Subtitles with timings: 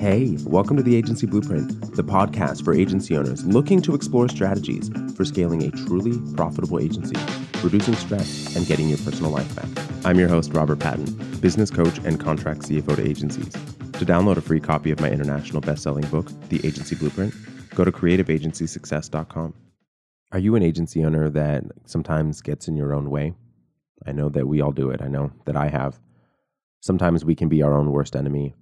[0.00, 4.88] Hey, welcome to the Agency Blueprint, the podcast for agency owners looking to explore strategies
[5.14, 7.14] for scaling a truly profitable agency,
[7.62, 9.68] reducing stress, and getting your personal life back.
[10.06, 11.04] I'm your host, Robert Patton,
[11.40, 13.52] business coach and contract CFO to agencies.
[13.52, 17.34] To download a free copy of my international best-selling book, The Agency Blueprint,
[17.74, 19.52] go to creativeagencysuccess.com.
[20.32, 23.34] Are you an agency owner that sometimes gets in your own way?
[24.06, 25.02] I know that we all do it.
[25.02, 26.00] I know that I have.
[26.80, 28.54] Sometimes we can be our own worst enemy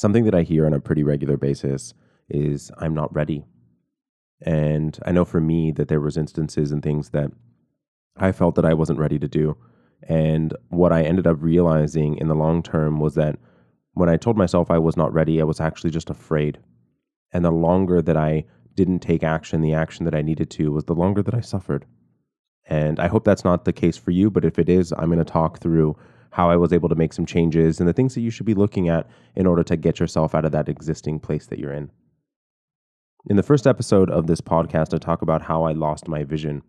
[0.00, 1.92] something that I hear on a pretty regular basis
[2.30, 3.44] is I'm not ready.
[4.40, 7.30] And I know for me that there was instances and things that
[8.16, 9.58] I felt that I wasn't ready to do.
[10.08, 13.38] And what I ended up realizing in the long term was that
[13.92, 16.58] when I told myself I was not ready, I was actually just afraid.
[17.32, 18.44] And the longer that I
[18.74, 21.84] didn't take action, the action that I needed to, was the longer that I suffered.
[22.66, 25.18] And I hope that's not the case for you, but if it is, I'm going
[25.18, 25.96] to talk through
[26.30, 28.54] how I was able to make some changes and the things that you should be
[28.54, 31.90] looking at in order to get yourself out of that existing place that you're in.
[33.28, 36.62] In the first episode of this podcast, I talk about how I lost my vision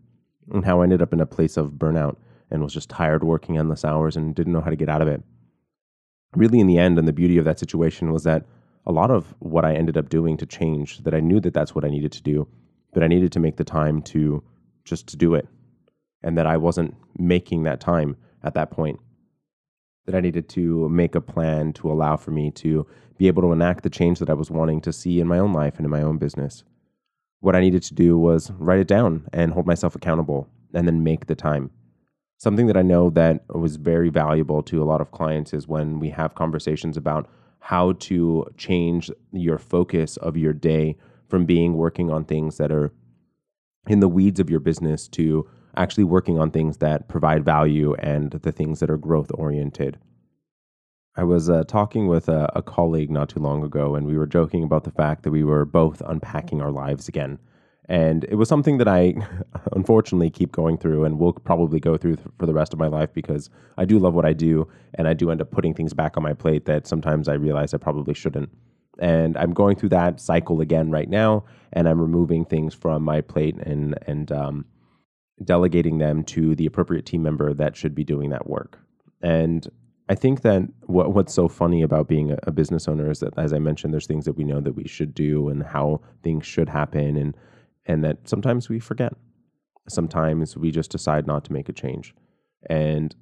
[0.51, 2.17] and how I ended up in a place of burnout
[2.49, 5.07] and was just tired working endless hours and didn't know how to get out of
[5.07, 5.23] it.
[6.35, 8.45] Really, in the end, and the beauty of that situation was that
[8.85, 11.75] a lot of what I ended up doing to change, that I knew that that's
[11.75, 12.47] what I needed to do,
[12.93, 14.43] but I needed to make the time to
[14.83, 15.47] just to do it.
[16.23, 18.99] And that I wasn't making that time at that point
[20.05, 23.51] that I needed to make a plan to allow for me to be able to
[23.51, 25.91] enact the change that I was wanting to see in my own life and in
[25.91, 26.63] my own business.
[27.39, 31.03] What I needed to do was write it down and hold myself accountable and then
[31.03, 31.71] make the time.
[32.37, 35.99] Something that I know that was very valuable to a lot of clients is when
[35.99, 40.97] we have conversations about how to change your focus of your day
[41.29, 42.91] from being working on things that are
[43.87, 48.31] in the weeds of your business to actually working on things that provide value and
[48.31, 49.97] the things that are growth oriented.
[51.15, 54.25] I was uh, talking with a, a, colleague not too long ago, and we were
[54.25, 57.37] joking about the fact that we were both unpacking our lives again.
[57.89, 59.15] And it was something that I
[59.73, 62.87] unfortunately keep going through and will probably go through th- for the rest of my
[62.87, 65.93] life because I do love what I do, and I do end up putting things
[65.93, 68.49] back on my plate that sometimes I realize I probably shouldn't.
[68.99, 71.43] And I'm going through that cycle again right now,
[71.73, 74.65] and I'm removing things from my plate and and um,
[75.43, 78.79] delegating them to the appropriate team member that should be doing that work.
[79.21, 79.67] And
[80.09, 83.37] I think that what what's so funny about being a, a, business owner is that,
[83.37, 86.45] as I mentioned, there's things that we know that we should do and how things
[86.45, 87.37] should happen, and
[87.85, 89.13] and that sometimes we forget.
[89.87, 92.13] Sometimes we just decide not to make a change.
[92.69, 93.15] And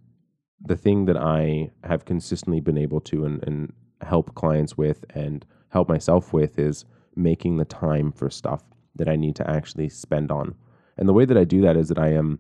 [0.62, 5.46] the thing that I have consistently been able to and, and help clients with and
[5.69, 8.63] help myself with is making the time for stuff
[8.96, 10.56] that I need to actually spend on
[11.00, 12.40] and the way that I do that is that I am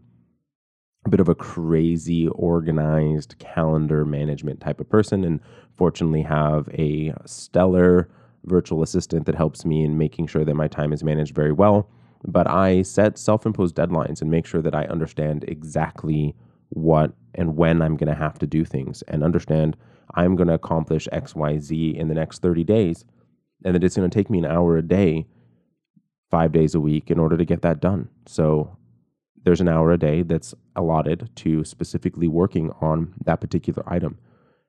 [1.05, 5.39] a bit of a crazy organized calendar management type of person and
[5.77, 8.09] fortunately have a stellar
[8.43, 11.89] virtual assistant that helps me in making sure that my time is managed very well.
[12.27, 16.35] But I set self-imposed deadlines and make sure that I understand exactly
[16.69, 19.77] what and when I'm going to have to do things and understand
[20.15, 23.05] I'm going to accomplish XYZ in the next 30 days
[23.63, 25.27] and that it's going to take me an hour a day
[26.29, 28.09] five days a week in order to get that done.
[28.25, 28.75] So
[29.43, 34.17] there's an hour a day that's allotted to specifically working on that particular item.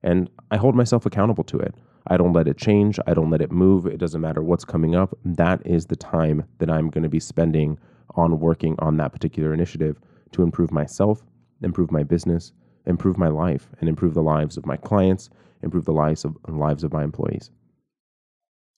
[0.03, 1.75] And I hold myself accountable to it.
[2.07, 2.99] I don't let it change.
[3.07, 3.87] I don't let it move.
[3.87, 5.17] It doesn't matter what's coming up.
[5.25, 7.79] That is the time that I'm going to be spending
[8.15, 9.99] on working on that particular initiative
[10.33, 11.23] to improve myself,
[11.63, 12.53] improve my business,
[12.87, 15.29] improve my life, and improve the lives of my clients,
[15.63, 17.51] improve the lives of, lives of my employees.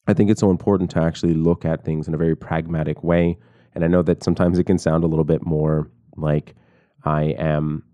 [0.06, 3.38] I think it's so important to actually look at things in a very pragmatic way.
[3.74, 6.54] And I know that sometimes it can sound a little bit more like
[7.04, 7.84] I am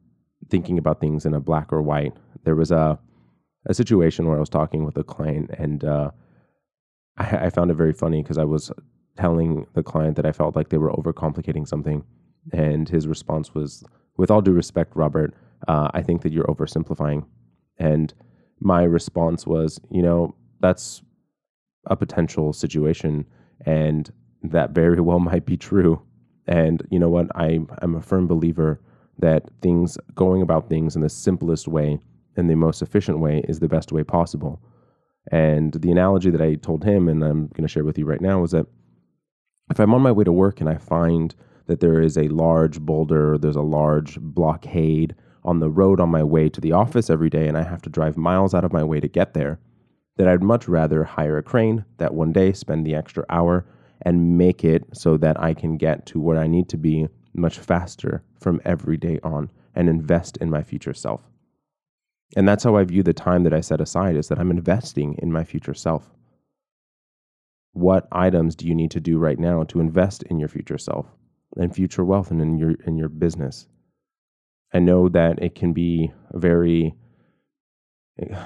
[0.48, 2.14] thinking about things in a black or white.
[2.44, 2.98] There was a
[3.66, 6.10] a situation where I was talking with a client, and uh,
[7.18, 8.72] I, I found it very funny because I was
[9.16, 12.04] telling the client that I felt like they were overcomplicating something,
[12.52, 13.84] and his response was,
[14.16, 15.34] "With all due respect, Robert,
[15.66, 17.26] uh, I think that you're oversimplifying."
[17.78, 18.14] And
[18.60, 21.02] my response was, "You know, that's
[21.88, 23.26] a potential situation,
[23.66, 24.10] and
[24.42, 26.00] that very well might be true.
[26.46, 27.26] And you know what?
[27.34, 28.80] I, I'm a firm believer
[29.18, 31.98] that things going about things in the simplest way
[32.36, 34.62] and the most efficient way is the best way possible.
[35.30, 38.20] And the analogy that I told him, and I'm going to share with you right
[38.20, 38.66] now, is that
[39.70, 41.34] if I'm on my way to work and I find
[41.66, 45.14] that there is a large boulder, there's a large blockade
[45.44, 47.90] on the road on my way to the office every day, and I have to
[47.90, 49.58] drive miles out of my way to get there,
[50.18, 53.66] that I'd much rather hire a crane that one day, spend the extra hour,
[54.02, 57.58] and make it so that I can get to where I need to be much
[57.60, 61.22] faster from every day on and invest in my future self.
[62.36, 65.14] And that's how I view the time that I set aside is that I'm investing
[65.22, 66.10] in my future self.
[67.72, 71.06] what items do you need to do right now to invest in your future self
[71.56, 73.68] and future wealth and in your in your business
[74.74, 76.94] i know that it can be very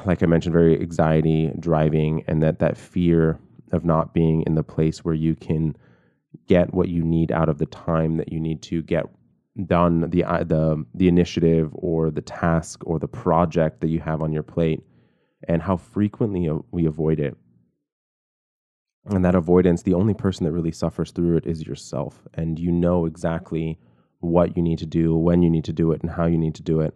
[0.06, 3.38] like i mentioned very anxiety driving and that that fear
[3.72, 5.74] of not being in the place where you can
[6.46, 9.06] get what you need out of the time that you need to get
[9.66, 14.22] done the uh, the the initiative or the task or the project that you have
[14.22, 14.80] on your plate
[15.48, 17.36] and how frequently we avoid it
[19.06, 22.22] and that avoidance, the only person that really suffers through it is yourself.
[22.34, 23.78] And you know exactly
[24.20, 26.54] what you need to do, when you need to do it, and how you need
[26.56, 26.94] to do it.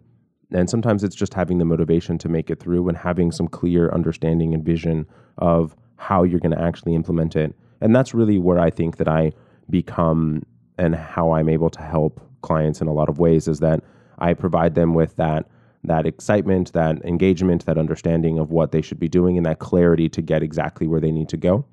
[0.51, 3.89] And sometimes it's just having the motivation to make it through and having some clear
[3.89, 5.05] understanding and vision
[5.37, 7.53] of how you're going to actually implement it.
[7.81, 9.33] And that's really where I think that I
[9.69, 10.43] become
[10.77, 13.83] and how I'm able to help clients in a lot of ways is that
[14.19, 15.47] I provide them with that
[15.83, 20.09] that excitement, that engagement, that understanding of what they should be doing and that clarity
[20.09, 21.65] to get exactly where they need to go.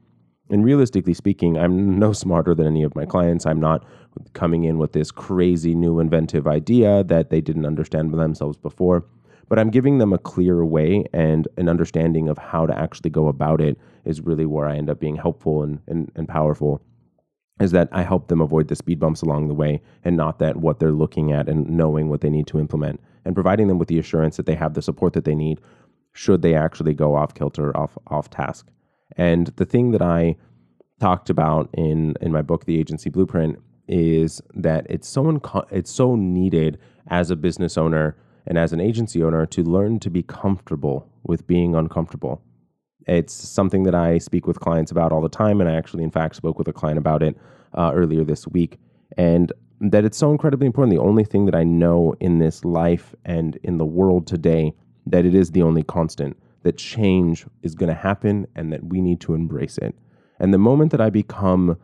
[0.50, 3.46] And realistically speaking, I'm no smarter than any of my clients.
[3.46, 3.85] I'm not
[4.35, 9.05] coming in with this crazy new inventive idea that they didn't understand themselves before.
[9.49, 13.29] But I'm giving them a clear way and an understanding of how to actually go
[13.29, 16.82] about it is really where I end up being helpful and, and, and powerful.
[17.61, 20.56] Is that I help them avoid the speed bumps along the way and not that
[20.56, 23.88] what they're looking at and knowing what they need to implement and providing them with
[23.88, 25.61] the assurance that they have the support that they need
[26.12, 28.69] should they actually go off kilter, off, off task.
[29.17, 30.37] And the thing that I
[31.01, 33.59] talked about in in my book, The Agency Blueprint,
[33.89, 36.79] is that it's so unco- it's so needed
[37.09, 38.17] as a business owner
[38.47, 42.43] and as an agency owner to learn to be comfortable with being uncomfortable.
[43.06, 46.11] It's something that I speak with clients about all the time, and I actually, in
[46.11, 47.37] fact, spoke with a client about it
[47.75, 48.79] uh, earlier this week.
[49.17, 50.97] And that it's so incredibly important.
[50.97, 54.75] The only thing that I know in this life and in the world today
[55.06, 59.01] that it is the only constant that change is going to happen and that we
[59.01, 59.95] need to embrace it.
[60.41, 61.79] And the moment that I become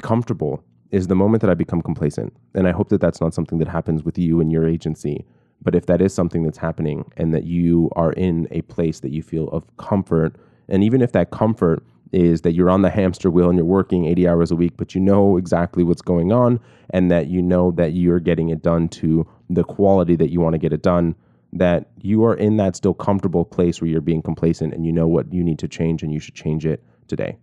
[0.00, 2.34] comfortable is the moment that I become complacent.
[2.54, 5.26] And I hope that that's not something that happens with you and your agency.
[5.60, 9.10] But if that is something that's happening and that you are in a place that
[9.10, 10.36] you feel of comfort,
[10.68, 11.82] and even if that comfort
[12.12, 14.94] is that you're on the hamster wheel and you're working 80 hours a week, but
[14.94, 18.88] you know exactly what's going on and that you know that you're getting it done
[18.88, 21.14] to the quality that you want to get it done,
[21.52, 25.08] that you are in that still comfortable place where you're being complacent and you know
[25.08, 27.38] what you need to change and you should change it today.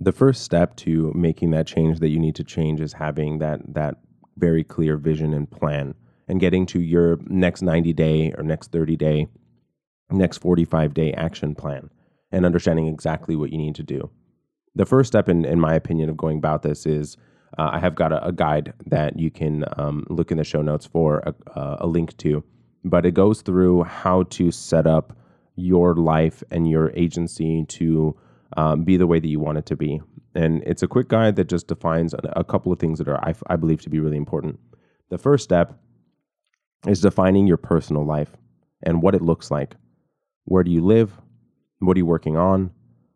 [0.00, 3.60] The first step to making that change that you need to change is having that
[3.74, 3.96] that
[4.36, 5.94] very clear vision and plan
[6.28, 9.26] and getting to your next 90 day or next 30 day,
[10.10, 11.90] next 45 day action plan
[12.30, 14.10] and understanding exactly what you need to do.
[14.74, 17.16] The first step, in, in my opinion, of going about this is
[17.56, 20.60] uh, I have got a, a, guide that you can um, look in the show
[20.60, 21.22] notes for
[21.54, 22.44] a, a link to,
[22.84, 25.16] but it goes through how to set up
[25.56, 28.16] your life and your agency to
[28.56, 30.00] um, be the way that you want it to be.
[30.34, 33.34] And it's a quick guide that just defines a couple of things that are, I,
[33.48, 34.60] I believe, to be really important.
[35.10, 35.74] The first step
[36.86, 38.36] is defining your personal life
[38.82, 39.74] and what it looks like.
[40.44, 41.12] Where do you live?
[41.80, 42.70] What are you working on?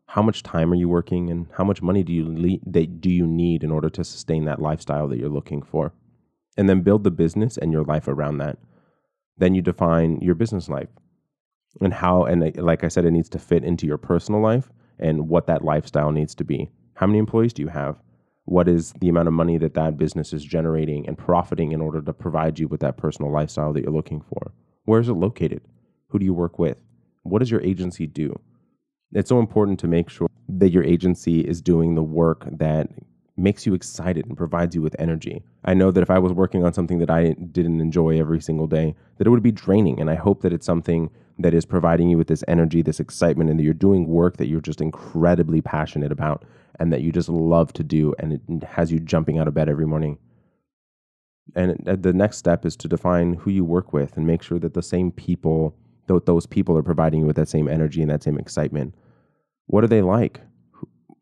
[0.07, 3.27] How much time are you working, and how much money do you le- do you
[3.27, 5.93] need in order to sustain that lifestyle that you're looking for?
[6.57, 8.59] And then build the business and your life around that.
[9.39, 10.91] Then you define your business life
[11.81, 14.71] and how, and uh, like I said, it needs to fit into your personal life
[14.99, 16.71] and what that lifestyle needs to be.
[16.95, 17.97] How many employees do you have?
[18.45, 22.03] What is the amount of money that that business is generating and profiting in order
[22.03, 24.53] to provide you with that personal lifestyle that you're looking for?
[24.85, 25.63] Where is it located?
[26.09, 26.77] Who do you work with?
[27.23, 28.39] What does your agency do?
[29.13, 32.89] It's so important to make sure that your agency is doing the work that
[33.37, 35.43] makes you excited and provides you with energy.
[35.65, 38.67] I know that if I was working on something that I didn't enjoy every single
[38.67, 40.01] day, that it would be draining.
[40.01, 43.51] And I hope that it's something that is providing you with this energy, this excitement,
[43.51, 46.45] and that you're doing work that you're just incredibly passionate about
[46.79, 48.15] and that you just love to do.
[48.19, 50.19] And it has you jumping out of bed every morning.
[51.55, 54.59] And uh, the next step is to define who you work with and make sure
[54.59, 55.75] that the same people,
[56.07, 58.95] those people are providing you with that same energy and that same excitement.
[59.67, 60.41] What are they like?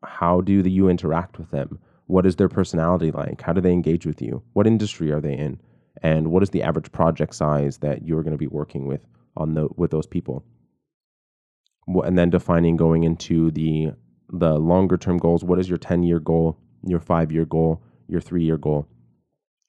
[0.04, 1.78] How do you interact with them?
[2.06, 3.42] What is their personality like?
[3.42, 4.42] How do they engage with you?
[4.52, 5.60] What industry are they in?
[6.02, 9.06] And what is the average project size that you're going to be working with
[9.36, 10.44] on the with those people?
[11.86, 13.92] And then defining going into the
[14.32, 15.44] the longer term goals.
[15.44, 18.86] What is your 10 year goal, your five year goal, your three year goal,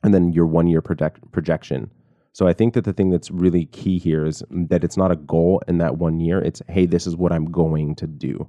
[0.03, 1.89] and then your one year project, projection.
[2.33, 5.17] So I think that the thing that's really key here is that it's not a
[5.17, 6.39] goal in that one year.
[6.39, 8.47] It's, hey, this is what I'm going to do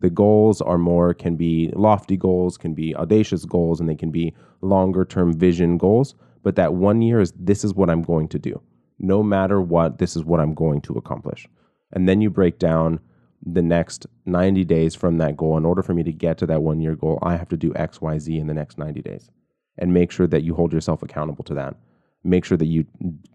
[0.00, 4.10] the goals are more can be lofty goals can be audacious goals and they can
[4.10, 8.26] be longer term vision goals but that one year is this is what i'm going
[8.26, 8.58] to do
[8.98, 11.46] no matter what this is what i'm going to accomplish
[11.92, 12.98] and then you break down
[13.44, 16.62] the next 90 days from that goal, in order for me to get to that
[16.62, 19.30] one year goal, I have to do X, Y, Z in the next 90 days.
[19.78, 21.74] And make sure that you hold yourself accountable to that.
[22.22, 22.86] Make sure that you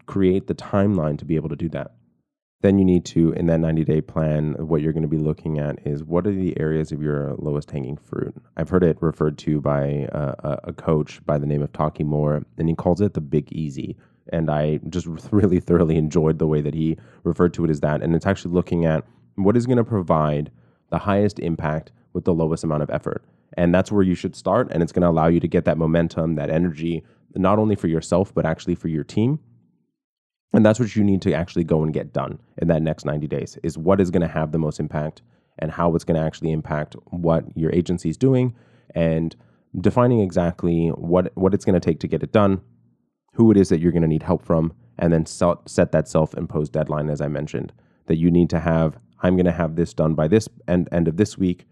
[0.06, 1.92] create the timeline to be able to do that.
[2.62, 5.58] Then you need to, in that 90 day plan, what you're going to be looking
[5.58, 8.34] at is what are the areas of your lowest hanging fruit.
[8.56, 12.02] I've heard it referred to by uh, a, a coach by the name of Taki
[12.02, 13.96] Moore, and he calls it the big easy.
[14.32, 18.02] And I just really thoroughly enjoyed the way that he referred to it as that.
[18.02, 20.50] And it's actually looking at what is going to provide
[20.90, 23.22] the highest impact with the lowest amount of effort.
[23.52, 24.68] And that's where you should start.
[24.70, 27.04] And it's going to allow you to get that momentum, that energy,
[27.36, 29.38] not only for yourself, but actually for your team.
[30.52, 33.26] And that's what you need to actually go and get done in that next 90
[33.26, 35.22] days is what is going to have the most impact
[35.58, 38.54] and how it's going to actually impact what your agency is doing
[38.94, 39.36] and
[39.80, 42.60] defining exactly what, what it's going to take to get it done,
[43.34, 46.32] who it is that you're going to need help from, and then set that self
[46.34, 47.72] imposed deadline, as I mentioned,
[48.06, 51.08] that you need to have I'm going to have this done by this end, end
[51.08, 51.66] of this week,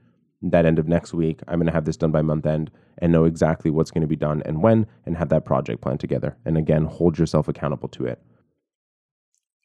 [0.51, 1.41] that end of next week.
[1.49, 4.09] I'm going to have this done by month end and know exactly what's going to
[4.09, 6.37] be done and when and have that project plan together.
[6.45, 8.21] And again, hold yourself accountable to it.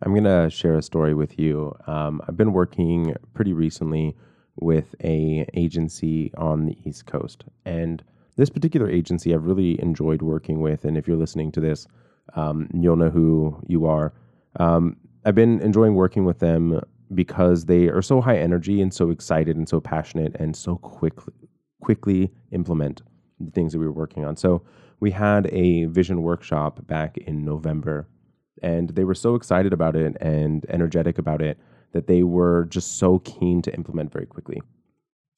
[0.02, 1.76] I'm going to share a story with you.
[1.86, 4.16] Um, I've been working pretty recently
[4.56, 8.04] with a agency on the East Coast, and
[8.38, 10.86] this particular agency I've really enjoyed working with.
[10.86, 11.88] And if you're listening to this,
[12.36, 14.14] um, you'll know who you are.
[14.58, 14.96] Um,
[15.26, 16.82] I've been enjoying working with them
[17.14, 21.34] because they are so high energy and so excited and so passionate and so quickly
[21.82, 23.02] quickly implement
[23.40, 24.36] the things that we were working on.
[24.36, 24.64] So
[25.00, 28.08] we had a vision workshop back in November
[28.62, 31.58] and they were so excited about it and energetic about it
[31.94, 34.62] that they were just so keen to implement very quickly.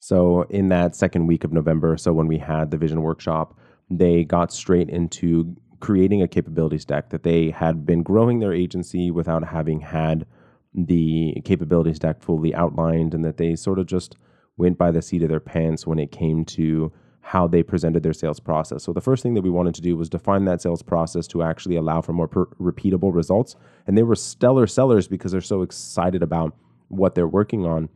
[0.00, 3.56] So in that second week of November, so when we had the vision workshop,
[3.88, 9.10] they got straight into creating a capabilities deck that they had been growing their agency
[9.10, 10.26] without having had
[10.74, 14.16] the capabilities deck fully outlined and that they sort of just
[14.56, 18.12] went by the seat of their pants when it came to how they presented their
[18.12, 18.82] sales process.
[18.82, 21.42] So the first thing that we wanted to do was define that sales process to
[21.42, 23.54] actually allow for more per- repeatable results.
[23.86, 26.56] And they were stellar sellers because they're so excited about
[26.88, 27.88] what they're working on.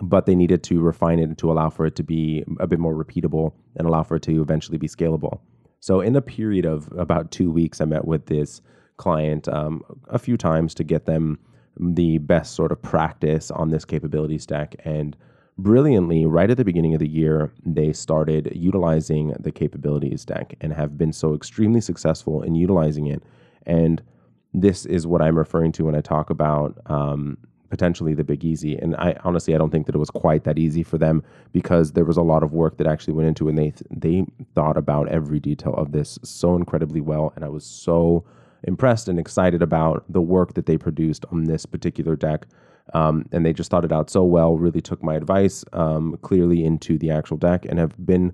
[0.00, 2.94] But they needed to refine it to allow for it to be a bit more
[2.94, 5.40] repeatable and allow for it to eventually be scalable.
[5.80, 8.60] So, in a period of about two weeks, I met with this
[8.98, 11.38] client um, a few times to get them
[11.78, 14.76] the best sort of practice on this capabilities deck.
[14.84, 15.16] And
[15.58, 20.72] brilliantly, right at the beginning of the year, they started utilizing the capabilities deck and
[20.72, 23.22] have been so extremely successful in utilizing it.
[23.66, 24.02] And
[24.54, 27.36] this is what I'm referring to when I talk about um,
[27.68, 28.76] potentially the big easy.
[28.76, 31.92] And I honestly, I don't think that it was quite that easy for them because
[31.92, 33.50] there was a lot of work that actually went into it.
[33.50, 37.32] And they they thought about every detail of this so incredibly well.
[37.36, 38.24] And I was so
[38.64, 42.46] impressed and excited about the work that they produced on this particular deck.
[42.94, 46.64] Um, and they just thought it out so well, really took my advice um, clearly
[46.64, 48.32] into the actual deck and have been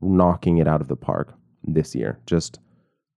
[0.00, 1.34] knocking it out of the park
[1.64, 2.18] this year.
[2.26, 2.60] Just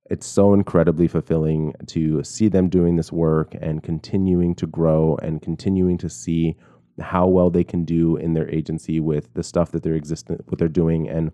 [0.09, 5.41] it's so incredibly fulfilling to see them doing this work and continuing to grow and
[5.41, 6.55] continuing to see
[6.99, 10.57] how well they can do in their agency with the stuff that they're existing what
[10.57, 11.31] they're doing and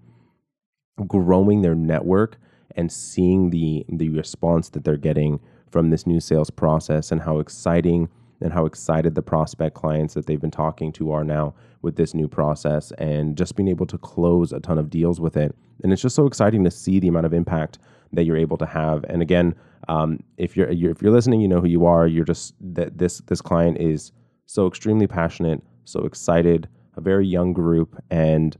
[1.07, 2.37] growing their network
[2.75, 5.39] and seeing the the response that they're getting
[5.71, 8.09] from this new sales process and how exciting
[8.41, 12.13] and how excited the prospect clients that they've been talking to are now with this
[12.13, 15.55] new process and just being able to close a ton of deals with it.
[15.81, 17.79] And it's just so exciting to see the amount of impact
[18.11, 19.03] that you're able to have.
[19.05, 19.55] And again,
[19.87, 22.07] um, if you're, you're if you're listening, you know who you are.
[22.07, 24.11] You're just that this this client is
[24.45, 28.55] so extremely passionate, so excited, a very young group, and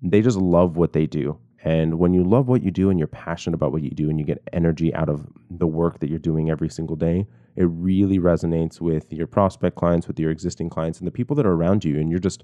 [0.00, 1.38] they just love what they do.
[1.64, 4.18] And when you love what you do and you're passionate about what you do and
[4.18, 8.18] you get energy out of the work that you're doing every single day, it really
[8.18, 11.84] resonates with your prospect clients, with your existing clients, and the people that are around
[11.84, 12.00] you.
[12.00, 12.42] And you're just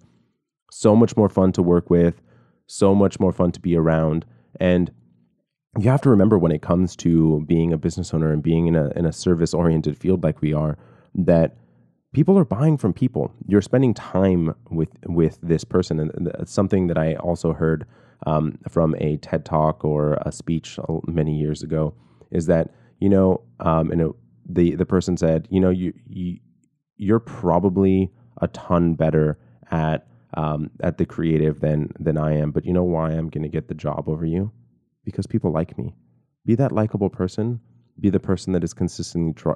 [0.71, 2.23] so much more fun to work with,
[2.67, 4.25] so much more fun to be around.
[4.61, 4.93] And
[5.79, 8.77] you have to remember when it comes to being a business owner and being in
[8.77, 10.79] a, in a service oriented field like we are,
[11.15, 11.57] that
[12.13, 13.33] people are buying from people.
[13.47, 17.87] You're spending time with with this person, and it's something that I also heard
[18.27, 21.95] um, from a TED talk or a speech many years ago
[22.31, 22.71] is that
[23.01, 24.13] you know, um, and it,
[24.49, 26.39] the the person said, you know, you, you
[26.97, 28.11] you're probably
[28.41, 29.39] a ton better
[29.71, 33.43] at um, at the creative than than I am, but you know why I'm going
[33.43, 34.51] to get the job over you?
[35.05, 35.95] Because people like me.
[36.45, 37.61] Be that likable person.
[38.01, 39.53] Be the person that is consistently tr-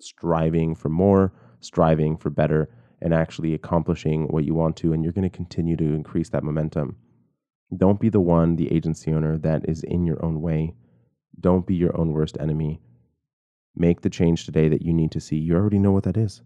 [0.00, 2.68] striving for more, striving for better,
[3.00, 4.92] and actually accomplishing what you want to.
[4.92, 6.96] And you're going to continue to increase that momentum.
[7.76, 10.74] Don't be the one, the agency owner, that is in your own way.
[11.40, 12.80] Don't be your own worst enemy.
[13.76, 15.36] Make the change today that you need to see.
[15.36, 16.42] You already know what that is.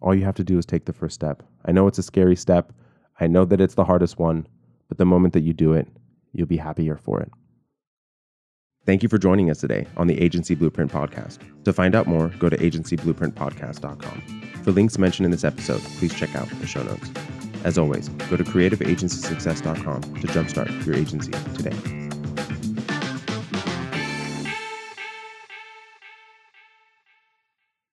[0.00, 1.42] all you have to do is take the first step.
[1.64, 2.72] I know it's a scary step.
[3.20, 4.46] I know that it's the hardest one,
[4.88, 5.86] but the moment that you do it,
[6.32, 7.30] you'll be happier for it.
[8.86, 11.38] Thank you for joining us today on the Agency Blueprint Podcast.
[11.64, 14.22] To find out more, go to agencyblueprintpodcast.com.
[14.64, 17.10] For links mentioned in this episode, please check out the show notes.
[17.64, 22.09] As always, go to creativeagencysuccess.com to jumpstart your agency today.